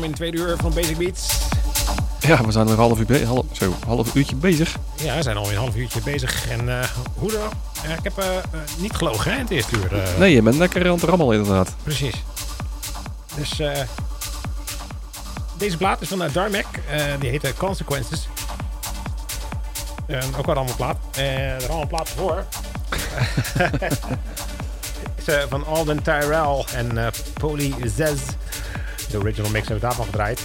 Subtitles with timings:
[0.00, 1.28] Welkom in het tweede uur van Basic Beats.
[2.20, 4.76] Ja, we zijn nog een half, uur half, zo, half uurtje bezig.
[4.96, 6.48] Ja, we zijn alweer een half uurtje bezig.
[6.48, 7.50] En eh, hoe dan?
[7.84, 8.26] eh, ik heb eh,
[8.78, 10.02] niet gelogen hè, in het eerste uur.
[10.18, 11.74] Nee, je bent lekker aan het rammelen inderdaad.
[11.82, 12.14] Precies.
[13.36, 13.80] Dus eh,
[15.58, 16.66] deze plaat is van uh, Darmek.
[17.20, 18.28] Die heet Consequences.
[20.38, 20.96] Ook wel allemaal plaat.
[21.16, 22.44] Er allemaal platen voor.
[25.26, 28.20] is van Alden Tyrell en Poli Zez.
[29.10, 30.40] De original mix hebben we daarvan gedraaid.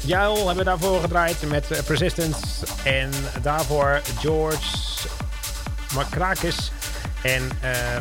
[0.00, 2.40] Jail hebben we daarvoor gedraaid met eh, Persistence.
[2.84, 3.10] En
[3.42, 5.08] daarvoor George
[5.94, 6.72] Makrakis.
[7.22, 7.96] En eh,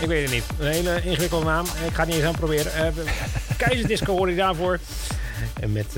[0.00, 0.44] ik weet het niet.
[0.58, 1.64] Een hele ingewikkelde naam.
[1.64, 2.96] Ik ga het niet eens aan proberen.
[2.96, 3.04] Uh,
[3.56, 4.78] Keizerdisco hoorde je daarvoor.
[5.60, 5.96] En met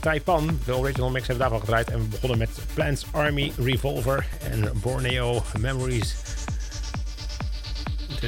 [0.00, 1.90] Taipan, de original mix, hebben we daarvan gedraaid.
[1.90, 6.14] En we begonnen met Plants Army Revolver en Borneo Memories.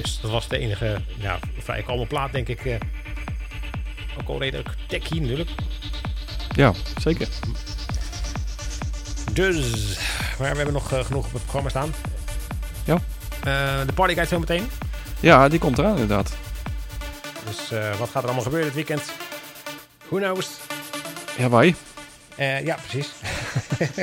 [0.04, 2.64] Dus dat was de enige ja, vrij kalme plaat, denk ik.
[2.64, 2.74] eh.
[4.20, 5.50] ook al redelijk techie natuurlijk.
[6.56, 7.28] Ja, zeker.
[9.32, 9.70] Dus,
[10.38, 11.94] maar we hebben nog eh, genoeg op het programma staan.
[12.84, 12.94] Ja.
[13.44, 14.70] Eh, de partyguide zo meteen.
[15.20, 16.32] Ja, die komt eraan inderdaad.
[17.44, 19.12] Dus wat gaat er allemaal gebeuren dit weekend?
[20.08, 20.48] Who knows?
[21.38, 21.74] Ja, wij.
[22.64, 23.08] Ja, precies.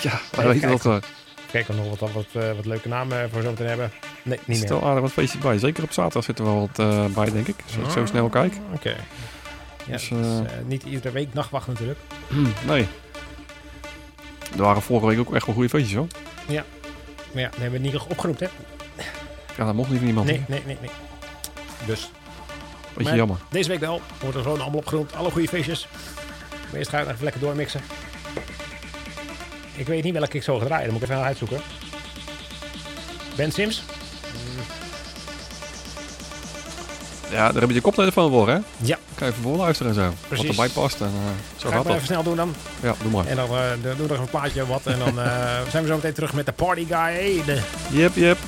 [0.00, 1.00] Ja, wij weten dat kijken.
[1.00, 1.06] we.
[1.50, 3.92] Kijk of we nog wat, wat, wat leuke namen voor zo meteen hebben.
[4.26, 4.56] Nee, niet meer.
[4.56, 5.58] Stel aardig wat feestjes bij.
[5.58, 7.54] Zeker op zaterdag zitten we wel wat bij, denk ik.
[7.64, 8.54] Als ik zo Ah, snel kijk.
[8.74, 8.96] Oké.
[9.86, 11.98] Ja, Dus, dus, eh, eh, niet iedere week nachtwacht natuurlijk.
[12.66, 12.86] Nee.
[14.56, 16.06] Er waren vorige week ook echt wel goede feestjes, hoor.
[16.46, 16.54] Maar
[17.42, 19.02] ja, die hebben we niet opgeroepen, hè?
[19.56, 20.26] Ja, dat mocht niet van iemand.
[20.26, 20.90] Nee, nee, nee, nee.
[21.86, 22.10] Dus
[22.88, 23.36] Beetje maar- jammer.
[23.50, 24.00] deze week wel.
[24.20, 25.16] Wordt er gewoon allemaal opgeroepen.
[25.18, 25.88] Alle goede feestjes.
[26.70, 27.80] Maar eerst ga ik even lekker doormixen.
[29.74, 30.84] Ik weet niet welke ik zo ga draaien.
[30.84, 31.60] Dan moet ik even uitzoeken.
[33.36, 33.82] Ben Sims?
[37.30, 38.58] Ja, daar heb je je koptelefoon voor, hè?
[38.76, 38.98] Ja.
[39.14, 40.12] Kan je even voor luisteren en zo.
[40.28, 40.46] Precies.
[40.46, 41.00] Wat erbij past.
[41.00, 41.94] En, eh, zo Ga gaat dat.
[41.94, 42.54] even snel doen dan.
[42.82, 43.26] Ja, doe maar.
[43.26, 44.86] En dan eh, doen we nog een plaatje of wat.
[44.86, 47.42] En dan eh, zijn we zo meteen terug met de Party Guy.
[47.90, 48.38] Yep, yep.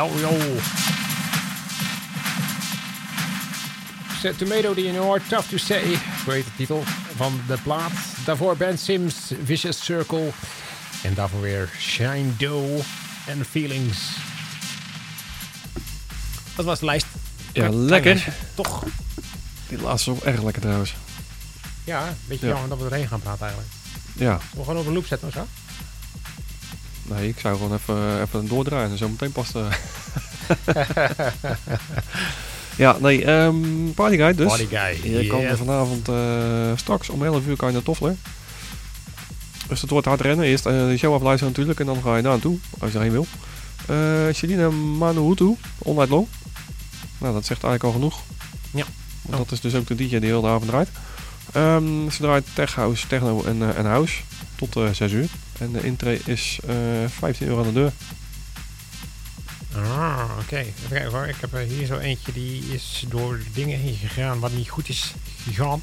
[0.00, 0.30] Yo, yo.
[4.38, 5.98] Tomato the Ignore, Tough to Say.
[6.24, 6.82] Zo heet de titel
[7.16, 7.92] van de plaat.
[8.24, 10.30] Daarvoor Ben Sims, Vicious Circle.
[11.02, 12.80] En daarvoor weer Shine Doe
[13.26, 13.98] en Feelings.
[16.56, 17.06] Dat was de lijst.
[17.52, 18.24] Ja, lekker.
[18.54, 18.84] Toch?
[19.68, 20.94] Die laatste ook erg lekker trouwens.
[21.84, 22.52] Ja, een beetje Ja.
[22.52, 23.72] jammer dat we erheen gaan praten eigenlijk.
[24.12, 25.46] Ja, we gewoon op een loop zetten of zo?
[27.10, 29.54] Nee, ik zou gewoon even, even doordraaien en zo meteen past.
[29.56, 29.66] eh.
[32.76, 34.46] ja, nee, ehm Party Guide dus.
[34.46, 35.12] Body guy.
[35.18, 35.58] Je kan Yes.
[35.58, 38.16] vanavond eh, straks om 11 uur kan je naar Toffler.
[39.68, 40.44] Dus het wordt hard rennen.
[40.46, 43.12] Eerst eh, de show afluisteren natuurlijk en dan ga je daar naartoe als je erheen
[43.12, 43.26] wil.
[43.86, 46.26] Eh Shelina Manuhutu, All Night Long.
[47.18, 48.20] Nou, dat zegt eigenlijk al genoeg.
[48.70, 48.84] Ja.
[49.22, 50.88] Want dat is dus ook de DJ die heel de avond draait.
[51.52, 54.22] Ehm, ze draait tech house, techno en, eh, en house
[54.54, 55.28] tot eh 6 uur.
[55.58, 56.74] En de intree is eh
[57.08, 57.92] 15 euro aan de deur.
[59.76, 60.56] Ah, oké.
[60.56, 61.26] Even kijken hoor.
[61.26, 64.88] Ik heb er hier zo eentje die is door dingen heen gegaan wat niet goed
[64.88, 65.82] is gegaan.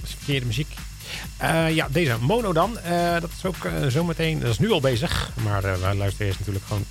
[0.00, 0.74] Dat verkeerde muziek.
[1.36, 2.78] Eh, ja, deze mono dan.
[2.78, 5.30] Eh, dat is ook eh, zometeen, dat is nu al bezig.
[5.42, 6.84] Maar eh wij luisteren eerst natuurlijk gewoon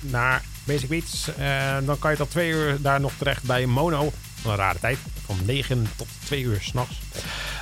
[0.00, 1.28] naar Basic Beats.
[1.36, 4.12] Eh, dan kan je tot twee uur daar nog terecht bij mono.
[4.44, 4.98] Een rare tijd.
[5.26, 6.96] Van 9 tot 2 uur s'nachts.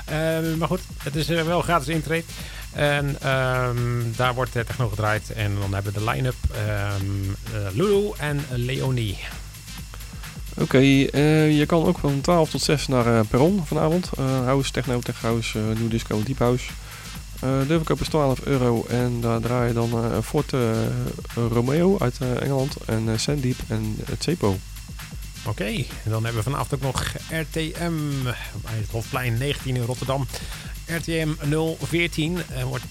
[0.05, 2.24] Eh maar goed, het is eh, wel gratis intree.
[2.72, 5.33] En ehm, daar wordt eh, techno gedraaid.
[5.33, 6.93] En dan hebben we de line-up eh,
[7.72, 9.18] Lulu en Leonie.
[10.59, 14.11] Oké, eh, je kan ook van 12 tot 6 naar eh, Perron vanavond.
[14.18, 16.70] Eh, house, techno, tech house, new disco, deep house.
[17.41, 20.61] De is 12 euro en daar draai je dan Fort eh,
[21.35, 24.57] Romeo uit Engeland en Sandeep en Cepo.
[25.47, 28.22] Oké, dan hebben we vanavond ook nog RTM
[28.62, 30.26] bij het Hofplein 19 in Rotterdam.
[30.86, 31.28] RTM
[31.82, 32.84] 014 eh, wordt,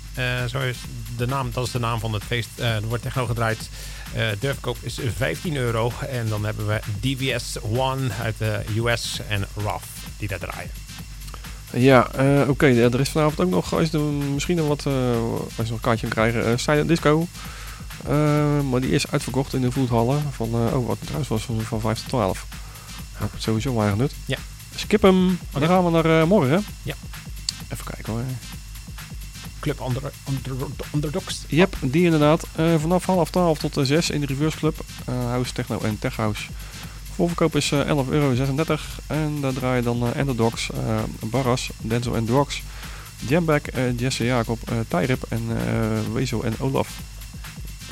[0.54, 0.78] is
[1.18, 2.49] de naam, dat is de naam van het feest.
[2.56, 3.70] Eh, er wordt techno gedraaid.
[4.14, 5.91] Eh de verkoop is 15 euro.
[6.10, 9.84] En dan hebben we DVS One uit de US en RAF
[10.18, 10.72] die daar draaien.
[11.74, 12.10] Ja,
[12.47, 13.97] oké, er is vanavond ook nog, als je
[14.34, 17.28] misschien nog wat, als je nog een kaartje kan krijgen, Silent Disco.
[18.08, 21.43] Eh, maar die is uitverkocht in de voethallen van, eh, oh wat het trouwens was,
[21.43, 22.45] van, van 5 tot 12.
[23.20, 24.14] Nou, sowieso weinig nut.
[24.26, 24.38] Ja.
[24.76, 25.39] Skip hem.
[25.52, 26.66] Dan gaan we naar eh, morgen.
[26.84, 26.95] Ja.
[27.70, 28.24] Even kijken hoor.
[29.60, 31.43] Club Under, Under, Underdogs.
[31.47, 32.47] Yep, die inderdaad.
[32.78, 34.80] Vanaf half 12 tot eh, 6 in de Reverse Club.
[35.06, 36.49] Eh, house, Techno en Tech House.
[37.16, 38.34] Voorverkoop is eh 11,36 euro.
[39.08, 42.64] En daar draai je dan Enderdogs, eh Barras, Denzel en Drogs,
[43.28, 43.66] Jamback,
[43.97, 45.47] Jesse Jacob, Tyrip en
[46.14, 46.99] Wezo en Olaf.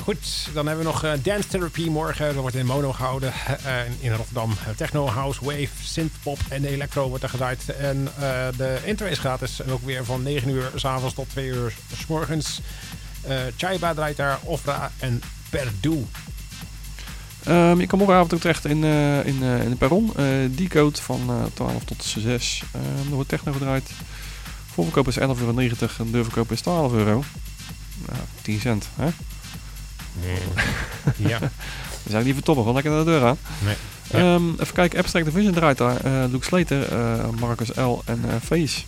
[0.02, 2.26] Goed, dan hebben we nog eh, Dance Therapy morgen.
[2.26, 3.32] Dat wordt in mono gehouden
[3.64, 4.50] eh, in- Rotterdam.
[4.50, 7.68] Eh, Techno, house, wave, synthpop en electro wordt er gedraaid.
[7.76, 8.08] En
[8.56, 9.62] de intro is gratis.
[9.68, 12.60] Ook weer van 9 uur s'avonds tot 2 uur s morgens.
[13.56, 16.06] Chaiba draait daar, Ofra en Perdu.
[17.44, 20.12] Ehm, je kan morgenavond ook terecht in, eh, in, in de perron.
[20.16, 22.62] Eh Decode van eh 12 tot 6.
[22.72, 23.90] Ehm er wordt techno gedraaid.
[24.72, 27.24] Voorverkoop is 11,90 euro en deurverkoop is 12 euro.
[28.06, 28.88] Nou, 10 cent.
[28.96, 29.08] Hè?
[31.16, 31.38] Ja,
[32.00, 33.38] Dat is eigenlijk niet vertoppen, gewoon lekker naar de deur aan.
[33.64, 33.74] nee.
[34.10, 35.96] Ehm, even kijken, Abstract Division draait daar.
[35.96, 38.02] eh Luke Slater, eh, Marcus L.
[38.04, 38.80] en eh Face.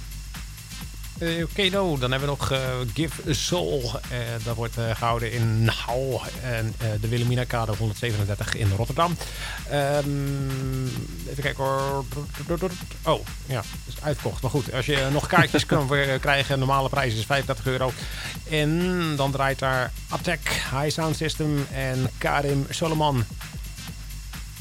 [1.22, 2.60] Eh, Oké, nou, dan hebben we nog eh,
[2.94, 3.90] Give Soul.
[4.10, 9.16] Eh, dat wordt eh, gehouden in Hou en de Wilhelmina Kade 137 in Rotterdam.
[9.70, 10.84] Ehm,
[11.30, 12.04] even kijken hoor.
[13.02, 14.42] Oh, ja, is uitverkocht.
[14.42, 17.92] Maar goed, als je nog kaartjes kan krijgen, normale prijs is 35 euro.
[18.50, 23.24] En dan draait daar Attack, High Sound System en Karim Solomon.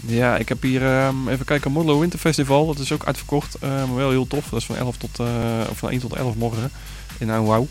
[0.05, 2.65] Ja, ik heb hier ehm, even kijken, Modelo Winter Festival.
[2.65, 4.49] Dat is ook uitverkocht, eh, maar wel heel tof.
[4.49, 5.27] Dat is van, 11 tot, eh,
[5.73, 6.71] van 1 tot 11 morgen
[7.17, 7.67] in Ouwouw.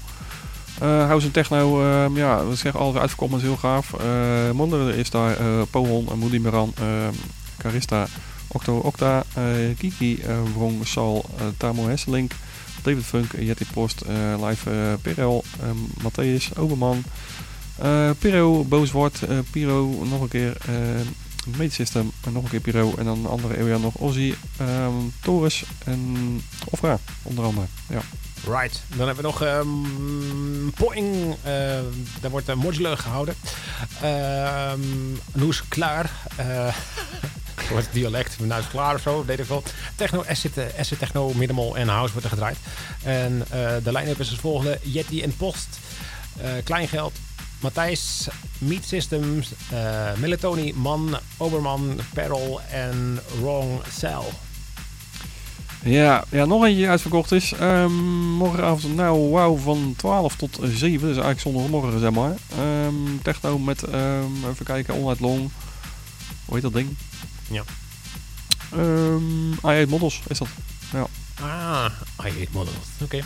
[0.78, 3.92] Eh House en Techno, ehm, ja, we zeggen altijd uitverkocht, maar is heel gaaf.
[4.52, 5.36] Modelo is daar,
[5.70, 7.14] Pohon, Moody Meran, ehm,
[7.56, 8.06] Carista,
[8.46, 9.24] Octo Octa,
[9.78, 10.22] Kiki,
[10.54, 11.24] Wrong, Sal,
[11.56, 12.32] Tamo Hesselink,
[12.82, 14.02] David Funk, Jetty Post,
[14.46, 17.02] Live Perel, ehm, Matthäus, Oberman,
[18.18, 19.20] Piro, Booswart,
[19.50, 20.56] Piro, nog een keer...
[21.52, 24.34] eh, Mate System en nog een keer Piro en dan een andere area nog Ozzy,
[24.56, 27.66] ehm Taurus en Ofra onder andere.
[27.88, 28.00] Ja.
[28.46, 28.82] Right.
[28.96, 31.34] Dan hebben we nog ehm Poing.
[31.42, 31.52] eh,
[32.20, 33.34] daar wordt een modular gehouden.
[34.02, 34.80] Ehm
[35.32, 36.10] Noes Klaar.
[36.36, 36.74] eh
[37.70, 39.62] wordt het dialect van Nuis Klaar of zo, weet ik wel.
[39.96, 42.56] Techno, acid, eh, acid techno, minimal en house wordt er gedraaid.
[43.02, 44.78] En eh, de line-up is als volgende.
[44.82, 45.78] Yeti en Post.
[46.36, 47.12] eh, Kleingeld.
[47.60, 49.52] Matthijs, Meat Systems,
[50.16, 54.22] Melatoni, Man, Oberman, Peril en Wrong Cell.
[55.84, 57.52] Ja, ja, nog eentje die uitverkocht is.
[57.52, 57.92] Ehm,
[58.36, 61.00] morgenavond, nou, wauw, van 12 tot 7.
[61.00, 62.34] Dus eigenlijk zondagmorgen, zeg maar.
[62.58, 65.50] Ehm, techno met, ehm, even kijken, Night Long.
[66.44, 66.96] Hoe heet dat ding?
[67.50, 67.62] Ja.
[68.72, 70.48] Ehm i8 Models is dat.
[71.40, 71.90] Ah,
[72.24, 72.76] I hate models.
[73.02, 73.20] Oké.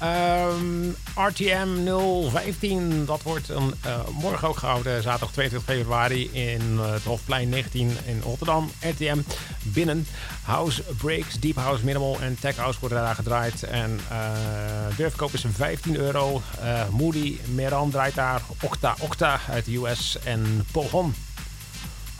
[0.00, 1.84] Ehm, RTM
[2.30, 7.48] 015, dat wordt een, eh, morgen ook gehouden, zaterdag 22 februari in eh, het Hofplein
[7.48, 8.70] 19 in Rotterdam.
[8.80, 9.18] RTM
[9.62, 10.06] binnen.
[10.42, 13.62] House Breaks, Deep House Minimal en Tech House worden daar gedraaid.
[13.62, 16.42] En uh, deurverkoop is 15 euro.
[16.60, 18.42] Eh, Moody Meran draait daar.
[18.62, 21.14] Octa Octa uit de US en Pohon.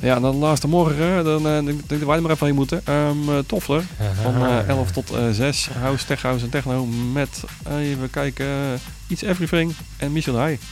[0.01, 2.81] Ja, en dan laatste morgen, dan denk denk dat wij er maar even heen moeten.
[2.85, 3.83] Ehm eh, Toffler,
[4.23, 5.69] van eh, 11 tot eh 6.
[5.69, 10.63] House, Tech House en Techno met, eh, even kijken, Iets Everything en Michel High.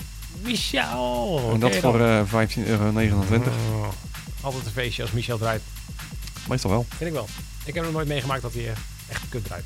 [0.42, 1.50] Michel!
[1.52, 2.84] en dat voor eh 15,29 euro.
[2.90, 3.88] Oh,
[4.40, 5.62] altijd een feestje als Michel draait.
[6.48, 6.86] Meestal wel.
[6.88, 7.28] Vind ik wel.
[7.64, 8.72] Ik heb nog nooit meegemaakt dat hij
[9.08, 9.64] echt kut draait.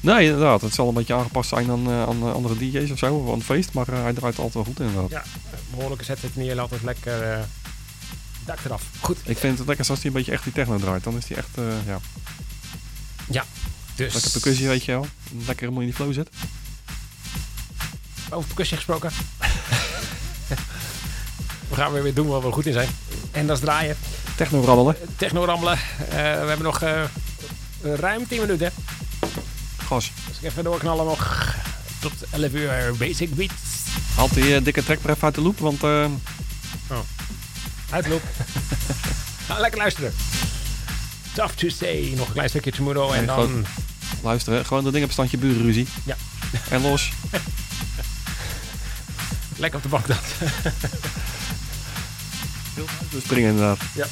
[0.00, 0.60] Nee, inderdaad.
[0.60, 3.44] Het zal een beetje aangepast zijn aan, aan andere DJ's of zo, of aan het
[3.44, 3.72] feest.
[3.72, 5.10] Maar hij draait altijd wel goed inderdaad.
[5.10, 5.22] Ja,
[5.70, 7.46] behoorlijke set zit neer, altijd lekker
[8.44, 8.82] dak eraf.
[9.00, 11.04] Goed, Ik vind het lekker als hij een beetje echt die techno draait.
[11.04, 12.00] Dan is hij echt, eh, ja,
[13.94, 15.06] dus lekker percussie, weet je wel.
[15.36, 16.28] Lekker helemaal in die flow zit.
[18.30, 19.10] over percussie gesproken.
[21.68, 22.88] we gaan weer weer doen waar we goed in zijn.
[23.30, 23.96] En dat is draaien.
[24.36, 24.96] Techno rammelen.
[25.16, 25.78] Techno rammelen.
[25.98, 27.02] Eh, we hebben nog eh,
[27.80, 28.72] ruim 10 minuten.
[29.76, 30.12] Gas.
[30.28, 31.54] Dus ik even doorknallen nog
[31.98, 33.52] tot 11 uur Basic Beats.
[34.14, 36.06] Haalt die eh, dikke track even uit de loop, want eh,
[37.90, 38.22] Uitloop.
[39.48, 40.14] nou, lekker luisteren.
[41.34, 42.12] Tough to say.
[42.16, 43.34] Nog een klein stukje Tomorrow en Nee, dan...
[43.44, 43.66] gewoon-
[44.22, 44.66] luisteren.
[44.66, 45.86] Gewoon dat ding op standje burenruzie.
[46.04, 46.16] Ja.
[46.70, 47.12] En los.
[49.56, 50.18] Lekker op de bank dat.
[53.10, 53.78] We springen inderdaad.
[53.94, 54.06] Ja.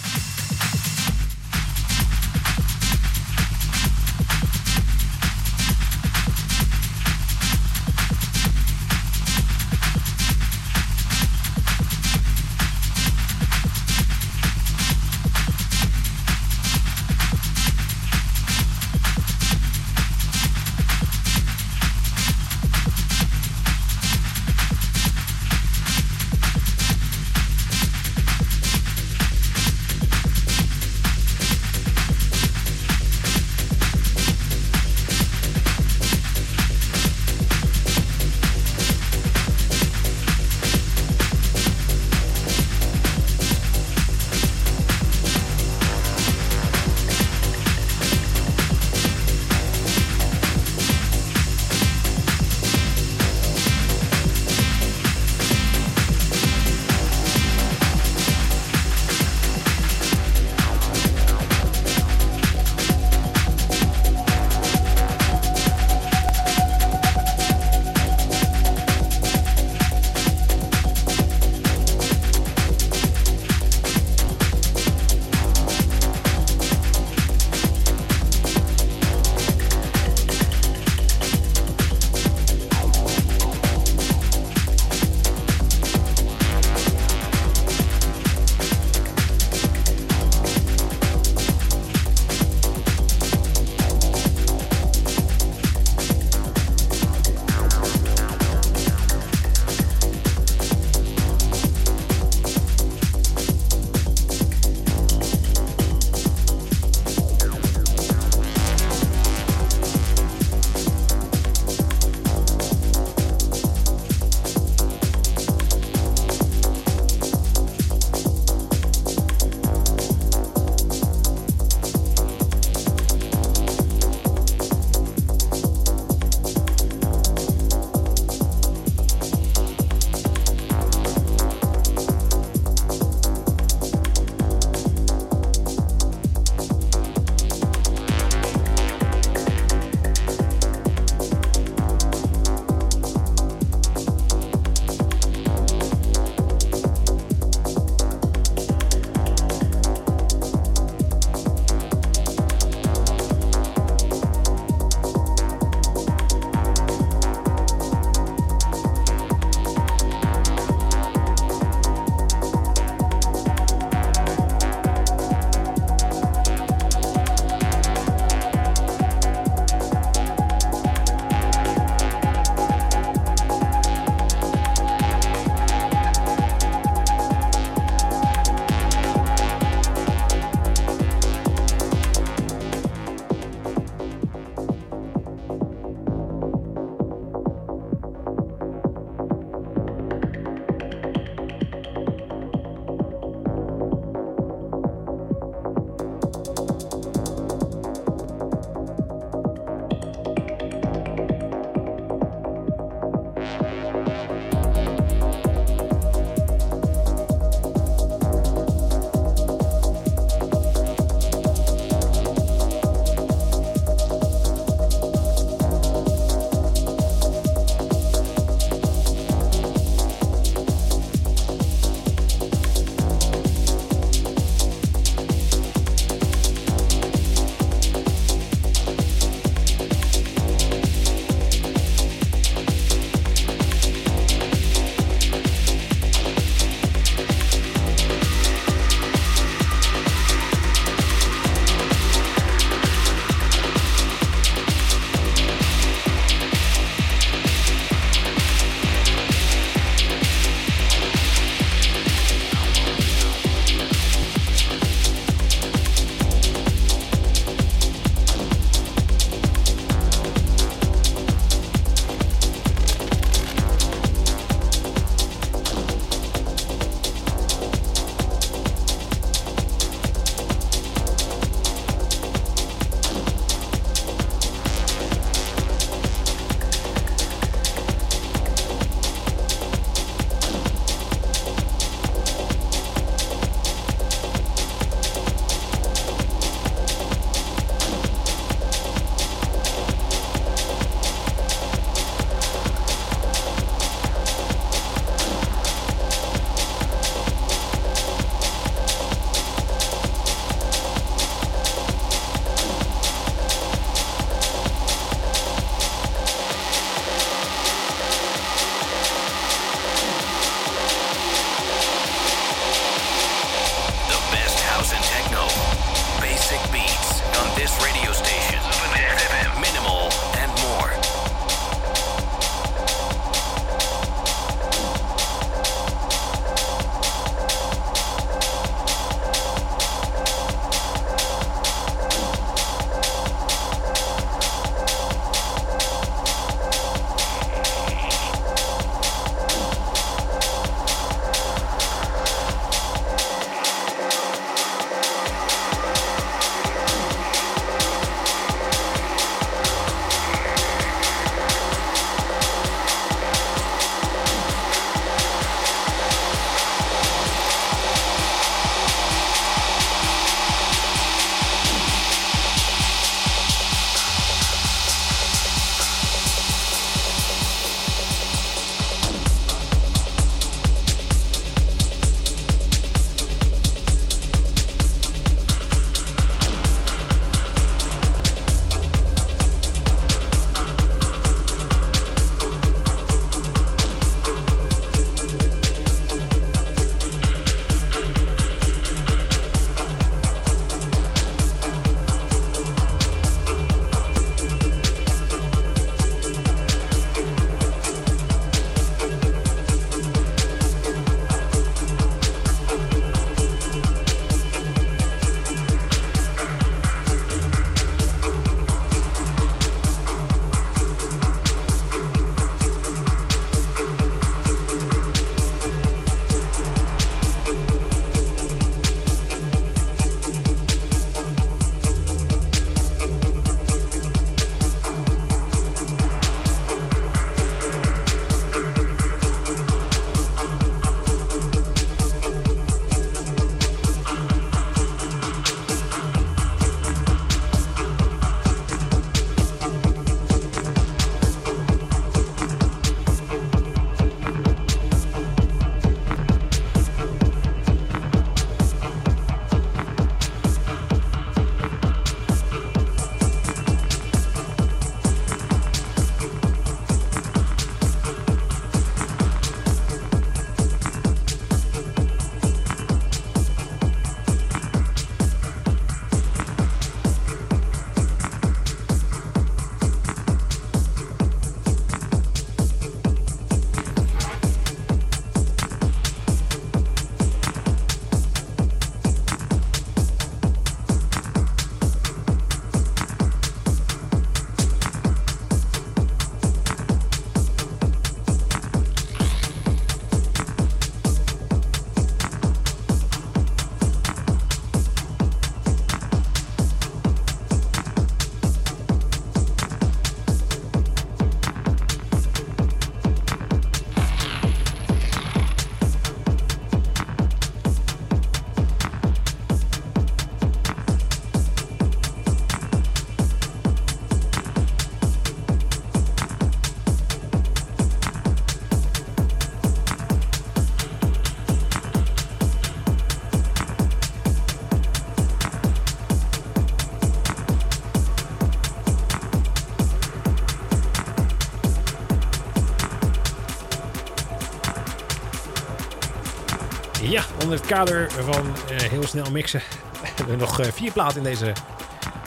[537.72, 539.60] Kader van eh, heel snel mixen
[540.02, 541.52] hebben we nog eh, vier platen in deze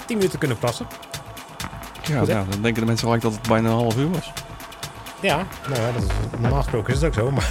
[0.06, 0.88] 10 minuten kunnen passen.
[2.04, 4.32] Ja, Goed, nou, dan denken de mensen gelijk dat het bijna een half uur was.
[5.20, 7.32] Ja, nou dat is, normaal gesproken is het ook zo.
[7.32, 7.50] Maar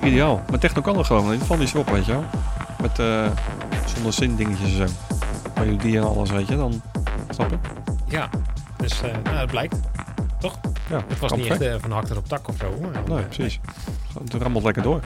[0.08, 0.42] Ideaal.
[0.50, 1.38] Maar techno kan er gewoon.
[1.38, 2.24] Van die op, weet je wel.
[2.80, 3.26] Met eh,
[3.94, 4.94] zonder zin dingetjes en zo.
[5.54, 6.56] Melodie en alles, weet je.
[6.56, 6.82] Dan
[7.28, 7.56] snap je?
[8.06, 8.28] ja,
[8.76, 9.76] dus eh nou, het blijkt.
[10.38, 10.58] Toch?
[10.88, 12.74] Ja, Het was niet echt van hak op tak of zo.
[12.80, 13.60] maar, Nee, precies.
[14.22, 15.00] Het rammelt lekker door.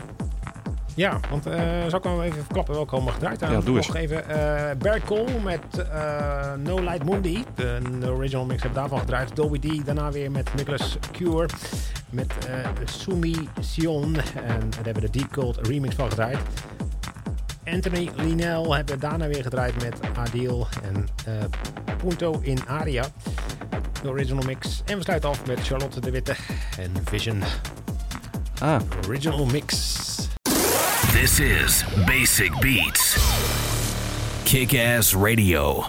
[0.99, 3.53] Ja, want eh zal ik hem even verklappen welke allemaal gedraaid aan?
[3.53, 3.87] Ja, doe eens.
[3.87, 7.45] Nog even eh Barry Cole met eh, No Light Mundi.
[7.55, 9.37] De, de original mix heb ik daarvan gedraaid.
[9.37, 11.49] Dolby D, daarna weer met Nicholas Cure.
[12.11, 12.35] Met
[12.85, 14.17] Sumi Sion.
[14.45, 16.39] En daar hebben we de Deep Cult remix van gedraaid.
[17.65, 21.09] Anthony Linell hebben we daarna weer gedraaid met Adil en
[21.97, 23.05] Punto in Aria.
[24.03, 24.83] De original mix.
[24.87, 26.35] En we sluiten af met Charlotte de Witte
[26.79, 27.43] en Vision.
[28.59, 29.97] Ah, Original mix.
[31.21, 33.19] This is Basic Beats.
[34.45, 35.87] Kick Ass Radio.